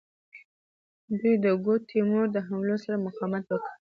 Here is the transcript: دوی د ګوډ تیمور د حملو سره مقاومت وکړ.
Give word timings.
دوی 1.19 1.33
د 1.43 1.45
ګوډ 1.63 1.81
تیمور 1.91 2.25
د 2.31 2.37
حملو 2.47 2.75
سره 2.83 3.01
مقاومت 3.05 3.43
وکړ. 3.47 3.69